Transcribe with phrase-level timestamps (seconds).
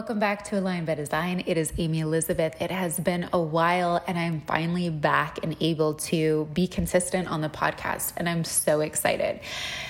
[0.00, 1.42] Welcome back to Aligned by Design.
[1.44, 2.56] It is Amy Elizabeth.
[2.58, 7.42] It has been a while, and I'm finally back and able to be consistent on
[7.42, 9.40] the podcast, and I'm so excited.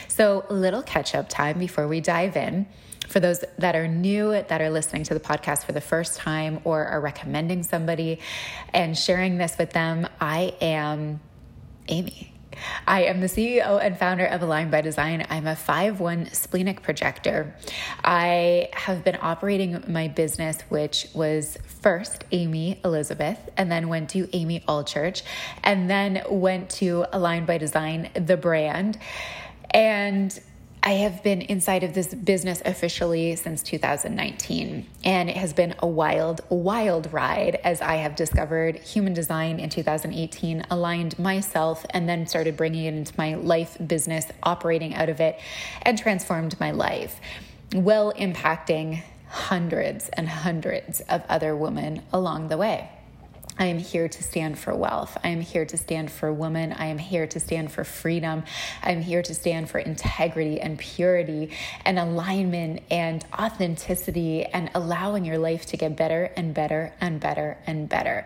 [0.09, 2.67] So, a little catch up time before we dive in.
[3.07, 6.61] For those that are new, that are listening to the podcast for the first time,
[6.65, 8.19] or are recommending somebody
[8.74, 11.21] and sharing this with them, I am
[11.87, 12.30] Amy.
[12.87, 15.26] I am the CEO and founder of Aligned by Design.
[15.30, 17.54] I'm a 5-1 splenic projector.
[18.04, 24.28] I have been operating my business, which was first Amy Elizabeth, and then went to
[24.32, 25.23] Amy Allchurch,
[25.62, 28.98] and then went to Aligned by Design, the brand.
[29.71, 30.38] And
[30.83, 35.87] I have been inside of this business officially since 2019, and it has been a
[35.87, 42.27] wild, wild ride as I have discovered human design in 2018, aligned myself, and then
[42.27, 45.39] started bringing it into my life business, operating out of it,
[45.83, 47.21] and transformed my life,
[47.75, 52.89] well impacting hundreds and hundreds of other women along the way.
[53.61, 55.19] I am here to stand for wealth.
[55.23, 56.73] I am here to stand for women.
[56.73, 58.43] I am here to stand for freedom.
[58.83, 61.51] I am here to stand for integrity and purity
[61.85, 67.59] and alignment and authenticity and allowing your life to get better and better and better
[67.67, 68.25] and better.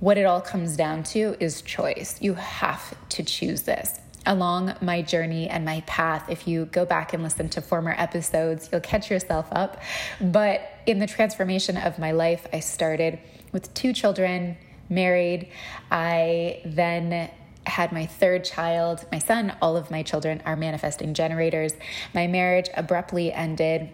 [0.00, 2.16] What it all comes down to is choice.
[2.22, 6.30] You have to choose this along my journey and my path.
[6.30, 9.82] If you go back and listen to former episodes, you'll catch yourself up.
[10.18, 13.18] But in the transformation of my life, I started
[13.54, 14.58] with two children,
[14.90, 15.48] married.
[15.90, 17.30] I then
[17.66, 19.56] had my third child, my son.
[19.62, 21.72] All of my children are manifesting generators.
[22.12, 23.88] My marriage abruptly ended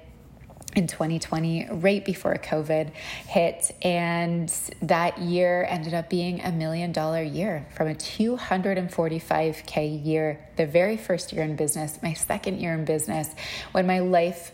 [0.77, 2.93] in 2020, right before COVID
[3.27, 3.75] hit.
[3.83, 4.49] And
[4.83, 10.97] that year ended up being a million dollar year from a 245K year, the very
[10.97, 13.35] first year in business, my second year in business,
[13.73, 14.53] when my life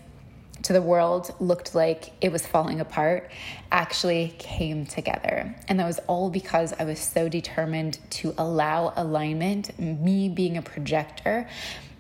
[0.63, 3.31] to the world looked like it was falling apart
[3.71, 5.55] actually came together.
[5.69, 10.63] And that was all because I was so determined to allow alignment, me being a
[10.63, 11.49] projector,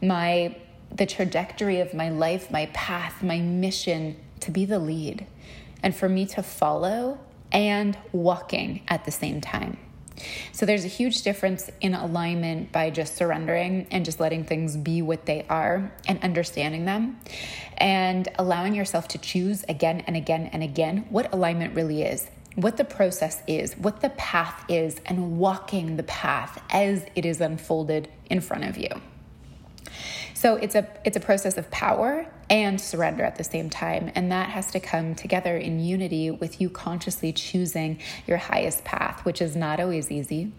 [0.02, 0.56] my
[0.92, 5.26] the trajectory of my life, my path, my mission to be the lead
[5.82, 7.18] and for me to follow
[7.52, 9.78] and walking at the same time.
[10.52, 15.02] So there's a huge difference in alignment by just surrendering and just letting things be
[15.02, 17.18] what they are and understanding them
[17.76, 22.28] and allowing yourself to choose again and again and again what alignment really is.
[22.54, 27.42] What the process is, what the path is, and walking the path as it is
[27.42, 28.88] unfolded in front of you.
[30.32, 34.10] So it's a it's a process of power and surrender at the same time.
[34.14, 39.24] And that has to come together in unity with you consciously choosing your highest path,
[39.24, 40.52] which is not always easy.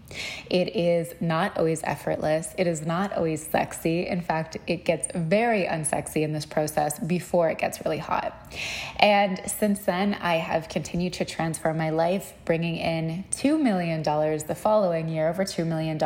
[0.50, 2.54] It is not always effortless.
[2.58, 4.06] It is not always sexy.
[4.06, 8.52] In fact, it gets very unsexy in this process before it gets really hot.
[8.96, 14.56] And since then, I have continued to transform my life, bringing in $2 million the
[14.56, 15.98] following year, over $2 million.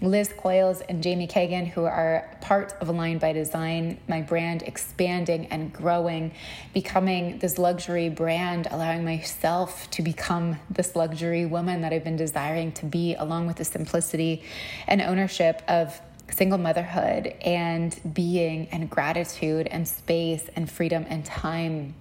[0.00, 5.46] Liz Coils and Jamie Kagan, who are part of Aligned by Design, my brand expanding
[5.46, 6.32] and growing,
[6.72, 12.72] becoming this luxury brand, allowing myself to become this luxury woman that I've been desiring
[12.72, 14.42] to be, along with the simplicity
[14.86, 16.00] and ownership of
[16.30, 21.94] single motherhood and being and gratitude and space and freedom and time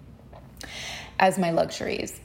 [1.19, 2.19] as my luxuries.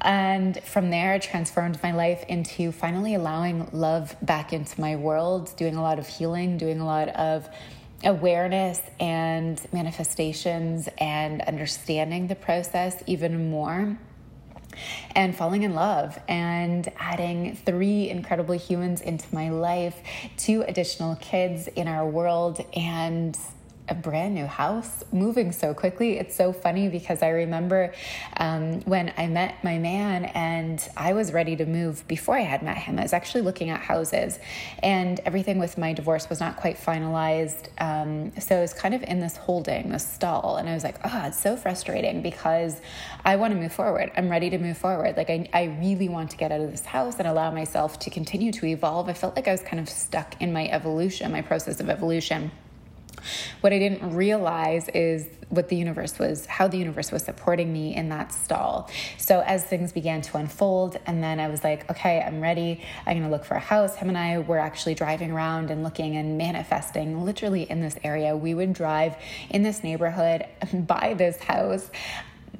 [0.00, 5.52] And from there, I transformed my life into finally allowing love back into my world,
[5.56, 7.48] doing a lot of healing, doing a lot of
[8.04, 13.98] awareness and manifestations and understanding the process even more
[15.14, 19.96] and falling in love and adding three incredible humans into my life,
[20.36, 23.36] two additional kids in our world, and
[23.88, 26.18] a brand new house moving so quickly.
[26.18, 27.92] It's so funny because I remember
[28.36, 32.62] um, when I met my man and I was ready to move before I had
[32.62, 32.98] met him.
[32.98, 34.38] I was actually looking at houses
[34.82, 37.68] and everything with my divorce was not quite finalized.
[37.78, 40.56] Um, so I was kind of in this holding, this stall.
[40.56, 42.80] And I was like, oh, it's so frustrating because
[43.24, 44.10] I want to move forward.
[44.16, 45.16] I'm ready to move forward.
[45.16, 48.10] Like, I, I really want to get out of this house and allow myself to
[48.10, 49.08] continue to evolve.
[49.08, 52.50] I felt like I was kind of stuck in my evolution, my process of evolution.
[53.60, 57.94] What I didn't realize is what the universe was, how the universe was supporting me
[57.94, 58.90] in that stall.
[59.16, 62.82] So as things began to unfold, and then I was like, okay, I'm ready.
[63.06, 63.96] I'm gonna look for a house.
[63.96, 68.36] Him and I were actually driving around and looking and manifesting literally in this area.
[68.36, 69.16] We would drive
[69.50, 71.90] in this neighborhood, buy this house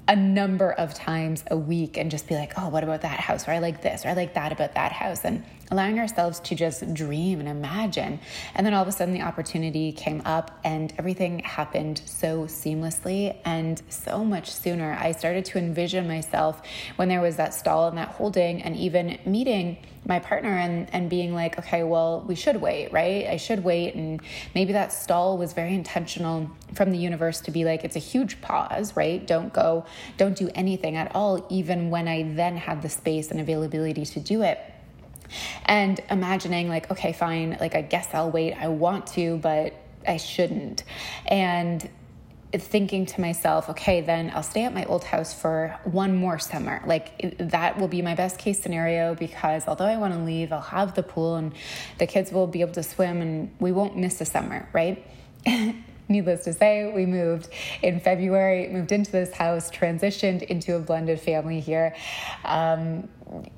[0.08, 3.49] a number of times a week and just be like, oh, what about that house?
[3.49, 5.25] Or I like this, or I like that about that house.
[5.25, 8.20] And allowing ourselves to just dream and imagine.
[8.55, 13.37] And then all of a sudden, the opportunity came up and everything happened so seamlessly
[13.44, 14.97] and so much sooner.
[14.99, 16.62] I started to envision myself
[16.94, 21.11] when there was that stall and that holding, and even meeting my partner and, and
[21.11, 23.26] being like, okay, well, we should wait, right?
[23.26, 23.94] I should wait.
[23.94, 24.20] And
[24.55, 28.41] maybe that stall was very intentional from the universe to be like, it's a huge
[28.41, 29.26] pause, right?
[29.26, 29.85] Don't go,
[30.17, 34.20] don't do anything at all, even when I then had the space and availability to
[34.20, 34.61] do it.
[35.64, 38.55] And imagining, like, okay, fine, like, I guess I'll wait.
[38.55, 39.75] I want to, but
[40.06, 40.85] I shouldn't.
[41.26, 41.88] And
[42.52, 46.82] thinking to myself, okay, then I'll stay at my old house for one more summer.
[46.87, 50.60] Like that will be my best case scenario because although I want to leave, I'll
[50.60, 51.52] have the pool and
[51.98, 55.04] the kids will be able to swim and we won't miss a summer, right?
[56.08, 57.48] Needless to say, we moved
[57.82, 61.96] in February, moved into this house, transitioned into a blended family here.
[62.44, 63.08] Um,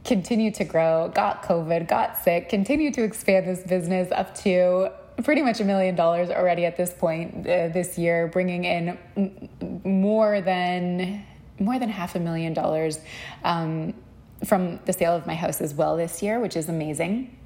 [0.05, 4.91] continued to grow, got COVID, got sick, continued to expand this business up to
[5.25, 9.83] pretty much a million dollars already at this point uh, this year, bringing in m-
[9.85, 11.25] more than
[11.61, 13.01] more than half a million dollars
[13.43, 13.93] um,
[14.45, 17.37] from the sale of my house as well this year, which is amazing.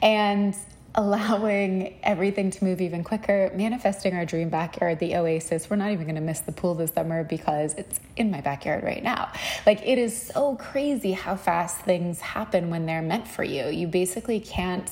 [0.00, 0.54] And
[0.94, 5.68] allowing everything to move even quicker, manifesting our dream backyard, the oasis.
[5.68, 8.82] We're not even going to miss the pool this summer because it's in my backyard
[8.82, 9.30] right now.
[9.66, 13.66] Like it is so crazy how fast things happen when they're meant for you.
[13.66, 14.90] You basically can't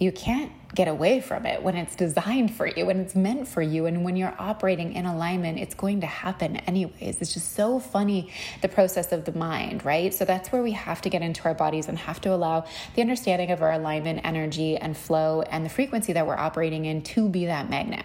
[0.00, 3.62] you can't get away from it when it's designed for you, when it's meant for
[3.62, 7.18] you, and when you're operating in alignment, it's going to happen anyways.
[7.20, 8.30] It's just so funny
[8.60, 10.12] the process of the mind, right?
[10.12, 13.00] So that's where we have to get into our bodies and have to allow the
[13.00, 17.28] understanding of our alignment, energy, and flow, and the frequency that we're operating in to
[17.28, 18.04] be that magnet.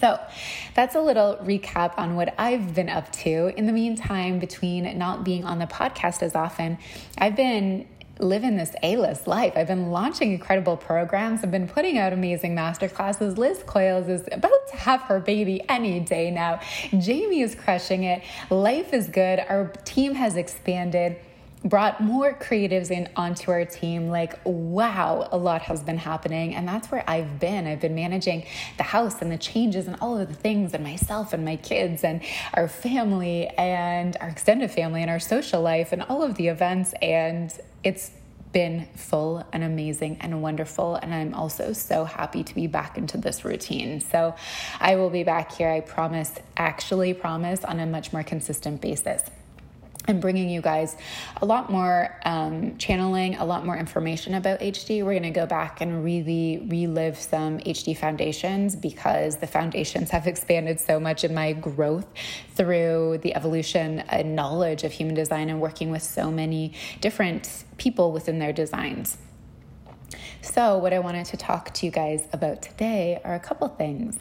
[0.00, 0.18] So
[0.74, 3.52] that's a little recap on what I've been up to.
[3.56, 6.78] In the meantime, between not being on the podcast as often,
[7.18, 7.86] I've been
[8.18, 9.54] living this A-list life.
[9.56, 11.42] I've been launching incredible programs.
[11.42, 13.36] I've been putting out amazing masterclasses.
[13.36, 16.60] Liz Coyles is about to have her baby any day now.
[16.98, 18.22] Jamie is crushing it.
[18.50, 19.40] Life is good.
[19.40, 21.16] Our team has expanded
[21.64, 26.68] brought more creatives in onto our team like wow a lot has been happening and
[26.68, 28.44] that's where i've been i've been managing
[28.76, 32.04] the house and the changes and all of the things and myself and my kids
[32.04, 32.20] and
[32.52, 36.92] our family and our extended family and our social life and all of the events
[37.00, 38.10] and it's
[38.54, 40.94] been full and amazing and wonderful.
[40.94, 44.00] And I'm also so happy to be back into this routine.
[44.00, 44.36] So
[44.80, 49.24] I will be back here, I promise, actually promise, on a much more consistent basis.
[50.06, 50.96] I'm bringing you guys
[51.40, 55.02] a lot more um, channeling, a lot more information about HD.
[55.02, 60.26] We're going to go back and really relive some HD foundations because the foundations have
[60.26, 62.06] expanded so much in my growth
[62.54, 68.12] through the evolution and knowledge of human design and working with so many different people
[68.12, 69.16] within their designs.
[70.44, 74.18] So, what I wanted to talk to you guys about today are a couple things.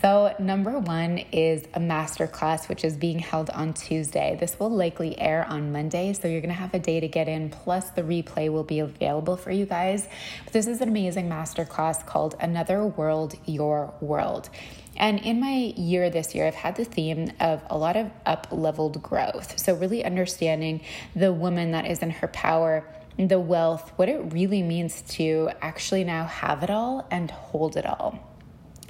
[0.00, 4.36] So, number one is a masterclass, which is being held on Tuesday.
[4.38, 7.50] This will likely air on Monday, so you're gonna have a day to get in,
[7.50, 10.06] plus the replay will be available for you guys.
[10.44, 14.50] But this is an amazing masterclass called Another World, Your World.
[14.96, 18.46] And in my year this year, I've had the theme of a lot of up
[18.52, 19.58] leveled growth.
[19.58, 20.82] So, really understanding
[21.16, 22.84] the woman that is in her power
[23.16, 27.86] the wealth, what it really means to actually now have it all and hold it
[27.86, 28.18] all.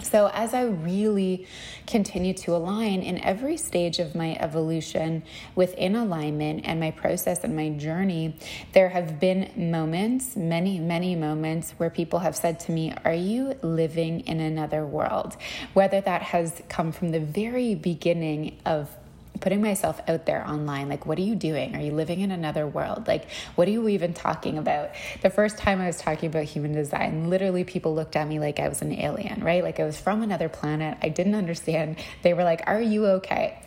[0.02, 1.46] So, as I really
[1.86, 5.22] continue to align in every stage of my evolution
[5.54, 8.36] within alignment and my process and my journey,
[8.72, 13.54] there have been moments, many, many moments, where people have said to me, Are you
[13.62, 15.36] living in another world?
[15.74, 18.90] Whether that has come from the very beginning of
[19.40, 20.88] putting myself out there online.
[20.88, 21.74] Like, what are you doing?
[21.74, 23.06] Are you living in another world?
[23.06, 24.90] Like, what are you even talking about?
[25.22, 28.60] The first time I was talking about human design, literally people looked at me like
[28.60, 29.62] I was an alien, right?
[29.62, 30.98] Like I was from another planet.
[31.02, 31.96] I didn't understand.
[32.22, 33.60] They were like, Are you okay?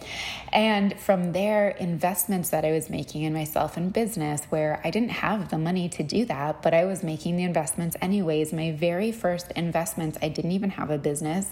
[0.53, 5.09] And from there, investments that I was making in myself and business, where I didn't
[5.09, 8.53] have the money to do that, but I was making the investments anyways.
[8.53, 11.51] My very first investments, I didn't even have a business.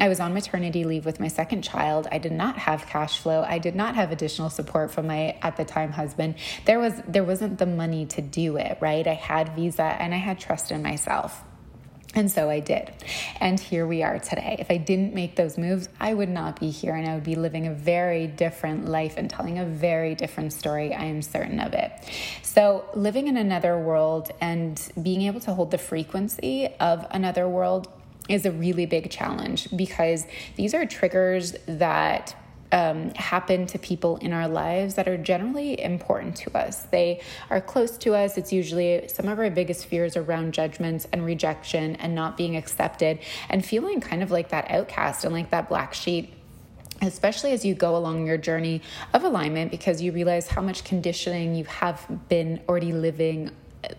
[0.00, 2.08] I was on maternity leave with my second child.
[2.10, 3.44] I did not have cash flow.
[3.46, 6.36] I did not have additional support from my at the time husband.
[6.64, 9.06] There was there wasn't the money to do it, right?
[9.06, 11.44] I had visa and I had trust in myself.
[12.12, 12.90] And so I did.
[13.40, 14.56] And here we are today.
[14.58, 17.36] If I didn't make those moves, I would not be here and I would be
[17.36, 20.92] living a very different life and telling a very different story.
[20.92, 21.92] I am certain of it.
[22.42, 27.86] So, living in another world and being able to hold the frequency of another world
[28.28, 32.34] is a really big challenge because these are triggers that
[32.72, 36.84] um, happen to people in our lives that are generally important to us.
[36.84, 38.38] They are close to us.
[38.38, 43.18] It's usually some of our biggest fears around judgments and rejection and not being accepted
[43.48, 46.34] and feeling kind of like that outcast and like that black sheep
[47.02, 48.82] especially as you go along your journey
[49.14, 53.50] of alignment because you realize how much conditioning you have been already living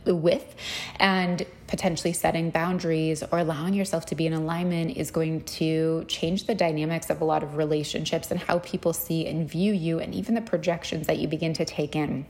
[0.05, 0.55] with
[0.99, 6.45] and potentially setting boundaries or allowing yourself to be in alignment is going to change
[6.45, 10.13] the dynamics of a lot of relationships and how people see and view you and
[10.13, 12.25] even the projections that you begin to take in.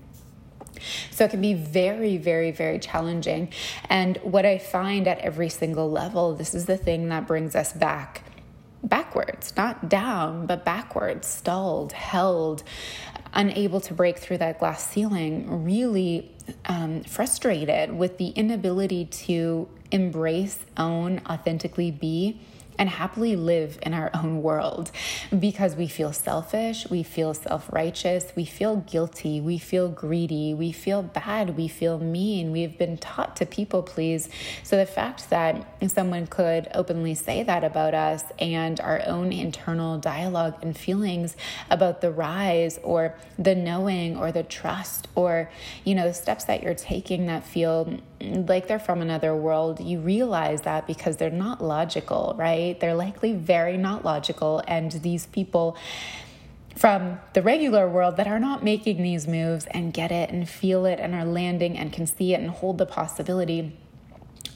[1.12, 3.52] So it can be very, very, very challenging.
[3.90, 7.74] And what I find at every single level, this is the thing that brings us
[7.74, 8.24] back
[8.84, 12.64] backwards, not down, but backwards, stalled, held,
[13.34, 16.31] unable to break through that glass ceiling, really
[16.66, 22.40] um, frustrated with the inability to embrace, own, authentically be
[22.82, 24.90] and happily live in our own world
[25.38, 30.72] because we feel selfish, we feel self righteous, we feel guilty, we feel greedy, we
[30.72, 32.52] feel bad, we feel mean.
[32.52, 34.30] We've been taught to people please.
[34.64, 40.00] So the fact that someone could openly say that about us and our own internal
[40.00, 41.36] dialogue and feelings
[41.70, 45.52] about the rise or the knowing or the trust or,
[45.84, 50.00] you know, the steps that you're taking that feel like they're from another world, you
[50.00, 52.80] realize that because they're not logical, right?
[52.80, 54.62] They're likely very not logical.
[54.68, 55.78] And these people
[56.76, 60.86] from the regular world that are not making these moves and get it and feel
[60.86, 63.78] it and are landing and can see it and hold the possibility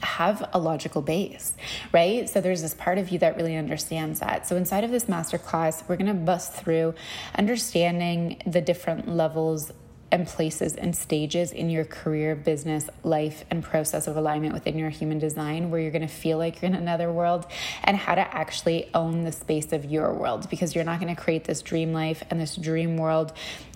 [0.02, 1.54] have a logical base,
[1.92, 2.28] right?
[2.28, 4.46] So there's this part of you that really understands that.
[4.46, 6.94] So inside of this masterclass, we're going to bust through
[7.34, 9.72] understanding the different levels
[10.16, 14.88] and places and stages in your career, business, life, and process of alignment within your
[14.88, 17.46] human design where you're going to feel like you're in another world
[17.84, 21.20] and how to actually own the space of your world because you're not going to
[21.20, 23.30] create this dream life and this dream world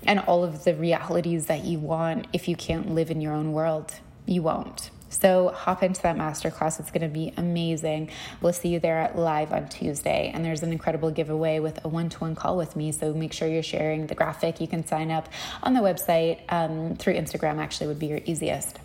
[0.05, 3.53] and all of the realities that you want if you can't live in your own
[3.53, 3.93] world.
[4.25, 4.91] You won't.
[5.11, 6.81] So hop into that masterclass.
[6.81, 8.11] It's going to be amazing.
[8.41, 10.31] We'll see you there live on Tuesday.
[10.33, 12.93] And there's an incredible giveaway with a one to one call with me.
[12.93, 14.61] So make sure you're sharing the graphic.
[14.61, 15.29] You can sign up
[15.63, 18.79] on the website um, through Instagram, actually, would be your easiest.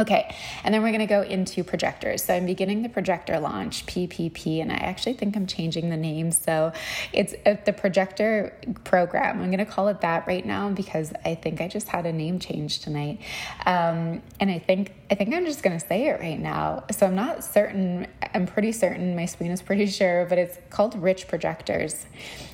[0.00, 2.24] Okay, and then we're to go into projectors.
[2.24, 6.32] So I'm beginning the projector launch, PPP, and I actually think I'm changing the name.
[6.32, 6.72] So
[7.12, 9.42] it's uh, the projector program.
[9.42, 12.38] I'm to call it that right now because I think I just had a name
[12.38, 13.20] change tonight,
[13.66, 16.84] um, and I think I think I'm just to say it right now.
[16.90, 18.06] So I'm not certain.
[18.32, 19.14] I'm pretty certain.
[19.14, 22.06] My spleen is pretty sure, but it's called Rich Projectors,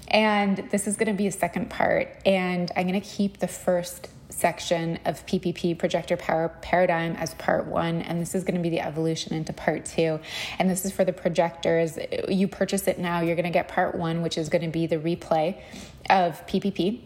[0.08, 2.08] and this is to be a second part.
[2.26, 8.02] And I'm to keep the first section of PPP projector power paradigm as part one,
[8.02, 10.20] and this is going to be the evolution into part two.
[10.58, 11.98] And this is for the projectors.
[12.28, 14.86] You purchase it now, you're going to get part one, which is going to be
[14.86, 15.60] the replay
[16.10, 17.00] of PPP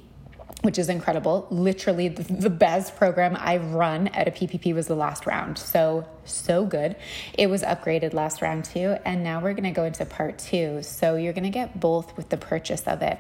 [0.63, 1.47] which is incredible.
[1.51, 5.57] Literally, the, best program I've run at a PPP was the last round.
[5.57, 6.97] So, so good.
[7.33, 8.97] It was upgraded last round too.
[9.07, 10.83] And now we're going to go into part two.
[10.83, 13.19] So, you're going to get both with the purchase of it.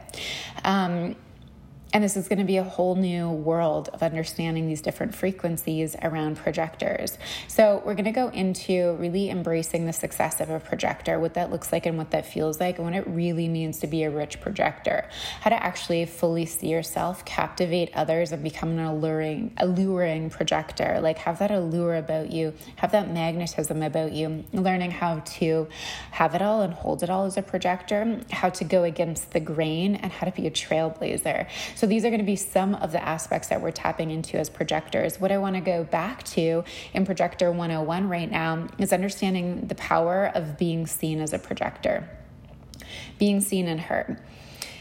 [0.64, 1.16] Um,
[1.92, 5.96] and this is going to be a whole new world of understanding these different frequencies
[6.02, 7.18] around projectors.
[7.48, 11.50] So, we're going to go into really embracing the success of a projector, what that
[11.50, 14.10] looks like and what that feels like, and what it really means to be a
[14.10, 15.08] rich projector.
[15.40, 21.00] How to actually fully see yourself, captivate others, and become an alluring, alluring projector.
[21.00, 25.66] Like, have that allure about you, have that magnetism about you, learning how to
[26.12, 29.40] have it all and hold it all as a projector, how to go against the
[29.40, 31.48] grain, and how to be a trailblazer.
[31.80, 34.50] So these are going to be some of the aspects that we're tapping into as
[34.50, 35.18] projectors.
[35.18, 39.74] What I want to go back to in Projector 101 right now is understanding the
[39.76, 42.06] power of being seen as a projector,
[43.18, 44.20] being seen and heard.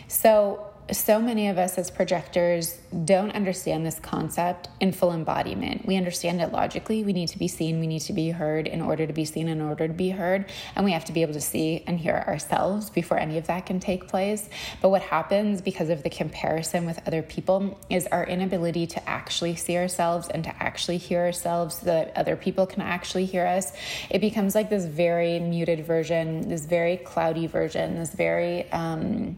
[0.10, 5.86] So so many of us as projectors don't understand this concept in full embodiment.
[5.86, 7.04] We understand it logically.
[7.04, 9.48] We need to be seen, we need to be heard in order to be seen,
[9.48, 10.46] in order to be heard.
[10.76, 13.66] And we have to be able to see and hear ourselves before any of that
[13.66, 14.50] can take place.
[14.82, 19.56] But what happens because of the comparison with other people is our inability to actually
[19.56, 23.72] see ourselves and to actually hear ourselves so that other people can actually hear us.
[24.10, 29.38] It becomes like this very muted version, this very cloudy version, this very, um,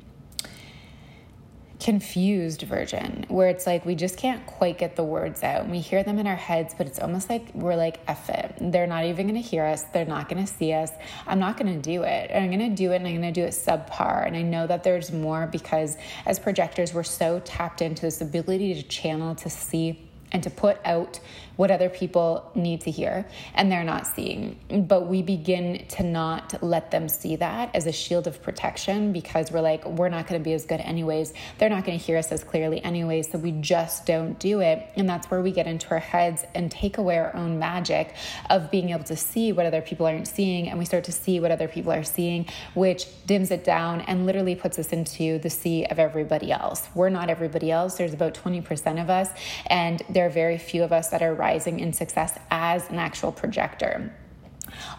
[1.82, 5.68] confused version where it's like we just can't quite get the words out.
[5.68, 8.56] We hear them in our heads, but it's almost like we're like, F it.
[8.60, 9.82] They're not even to hear us.
[9.84, 10.92] They're not to see us.
[11.26, 12.30] I'm not to do it.
[12.30, 14.28] And I'm to do it and I'm to do it subpar.
[14.28, 15.98] And I know that there's more because
[16.28, 20.80] as projectors, we're so tapped into this ability to channel, to see, and to put
[20.86, 21.20] out
[21.56, 24.60] what other people need to hear and they're not seeing.
[24.88, 29.52] But we begin to not let them see that as a shield of protection because
[29.52, 31.34] we're like, we're not going to be as good anyways.
[31.58, 33.32] They're not going to hear us as clearly anyways.
[33.32, 34.90] So we just don't do it.
[34.96, 38.16] And that's where we get into our heads and take away our own magic
[38.50, 40.70] of being able to see what other people aren't seeing.
[40.70, 44.26] And we start to see what other people are seeing, which dims it down and
[44.26, 46.88] literally puts us into the sea of everybody else.
[46.96, 47.98] We're not everybody else.
[47.98, 49.30] There's about 20% of us,
[49.68, 53.32] and there are very few of us that are rising in success as an actual
[53.32, 54.14] projector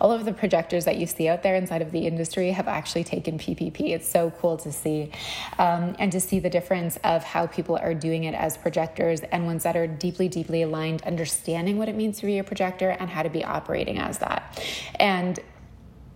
[0.01, 3.05] all of the projectors that you see out there inside of the industry have actually
[3.05, 3.91] taken PPP.
[3.91, 5.11] It's so cool to see.
[5.59, 9.47] Um, and to see the difference of how people are doing it as projectors and
[9.47, 13.09] ones that are deeply, deeply aligned, understanding what it means to be a projector and
[13.09, 14.63] how to be operating as that.
[14.99, 15.39] And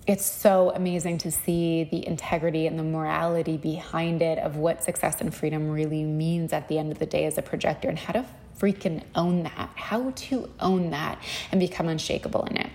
[0.06, 5.20] it's so amazing to see the integrity and the morality behind it of what success
[5.20, 8.12] and freedom really means at the end of the day as a projector and how
[8.12, 8.24] to
[8.58, 11.18] freaking own that, how to own that
[11.50, 12.70] and become unshakable in it.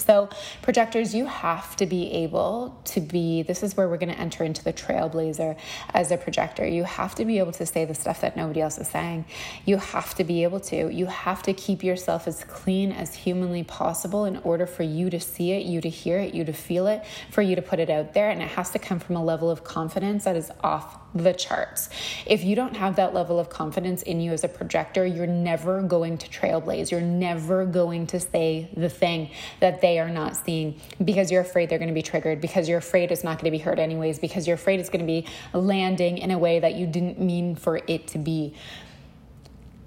[0.00, 0.28] So,
[0.62, 3.42] projectors, you have to be able to be.
[3.42, 5.56] This is where we're going to enter into the trailblazer
[5.92, 6.66] as a projector.
[6.66, 9.24] You have to be able to say the stuff that nobody else is saying.
[9.64, 10.92] You have to be able to.
[10.92, 15.20] You have to keep yourself as clean as humanly possible in order for you to
[15.20, 17.90] see it, you to hear it, you to feel it, for you to put it
[17.90, 18.30] out there.
[18.30, 21.88] And it has to come from a level of confidence that is off the charts.
[22.26, 25.82] If you don't have that level of confidence in you as a projector, you're never
[25.82, 26.90] going to trailblaze.
[26.90, 29.30] You're never going to say the thing
[29.60, 32.78] that they are not seeing because you're afraid they're going to be triggered, because you're
[32.78, 35.26] afraid it's not going to be heard anyways, because you're afraid it's going to be
[35.52, 38.54] landing in a way that you didn't mean for it to be.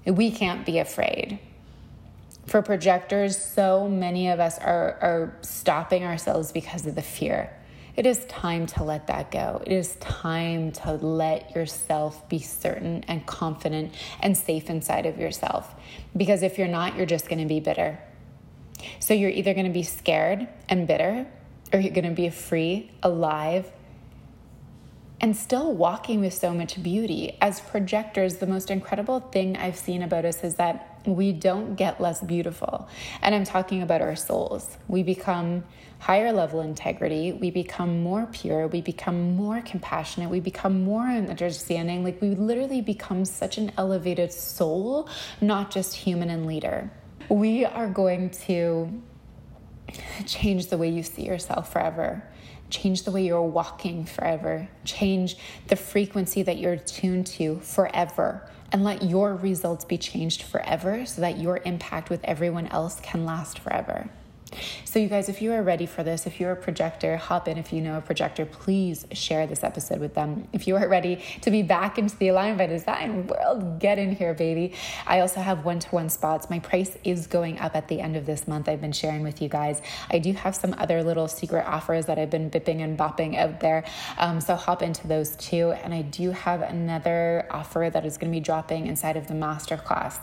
[0.06, 1.38] We can't be afraid.
[2.46, 7.50] For projectors, so many of us are, are stopping ourselves because of the fear
[7.96, 9.62] it is time to let that go.
[9.64, 15.72] It is time to let yourself be certain and confident and safe inside of yourself.
[16.16, 17.98] Because if you're not, you're just going to be bitter.
[19.00, 21.26] So you're either going to be scared and bitter,
[21.72, 23.70] or you're going to be free, alive,
[25.20, 27.36] and still walking with so much beauty.
[27.40, 32.00] As projectors, the most incredible thing I've seen about us is that we don't get
[32.00, 32.88] less beautiful.
[33.22, 34.76] And I'm talking about our souls.
[34.88, 35.64] We become
[35.98, 42.04] higher level integrity, we become more pure, we become more compassionate, we become more understanding.
[42.04, 45.08] Like we literally become such an elevated soul,
[45.40, 46.90] not just human and leader.
[47.28, 49.02] We are going to
[50.26, 52.22] change the way you see yourself forever.
[52.70, 55.36] Change the way you're walking forever, change
[55.68, 61.20] the frequency that you're tuned to forever, and let your results be changed forever so
[61.20, 64.08] that your impact with everyone else can last forever.
[64.84, 67.58] So, you guys, if you are ready for this, if you're a projector, hop in.
[67.58, 70.46] If you know a projector, please share this episode with them.
[70.52, 74.14] If you are ready to be back into the Aligned by Design world, get in
[74.14, 74.74] here, baby.
[75.06, 76.48] I also have one to one spots.
[76.50, 78.68] My price is going up at the end of this month.
[78.68, 79.82] I've been sharing with you guys.
[80.10, 83.60] I do have some other little secret offers that I've been bipping and bopping out
[83.60, 83.84] there.
[84.18, 85.72] Um, so, hop into those too.
[85.82, 89.34] And I do have another offer that is going to be dropping inside of the
[89.34, 90.20] masterclass.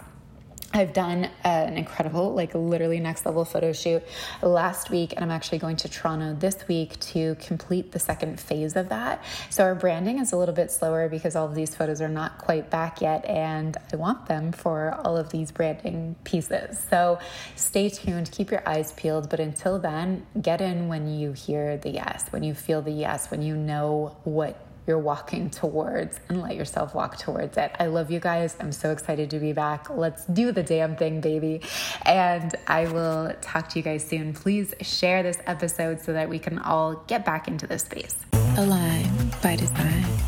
[0.73, 4.03] I've done uh, an incredible, like literally next level photo shoot
[4.41, 8.77] last week, and I'm actually going to Toronto this week to complete the second phase
[8.77, 9.21] of that.
[9.49, 12.37] So, our branding is a little bit slower because all of these photos are not
[12.37, 16.81] quite back yet, and I want them for all of these branding pieces.
[16.89, 17.19] So,
[17.57, 21.89] stay tuned, keep your eyes peeled, but until then, get in when you hear the
[21.89, 24.57] yes, when you feel the yes, when you know what
[24.87, 27.75] you're walking towards and let yourself walk towards it.
[27.79, 28.55] I love you guys.
[28.59, 29.89] I'm so excited to be back.
[29.89, 31.61] Let's do the damn thing, baby.
[32.05, 34.33] And I will talk to you guys soon.
[34.33, 38.15] Please share this episode so that we can all get back into this space.
[38.57, 39.09] Align
[39.41, 40.20] by design.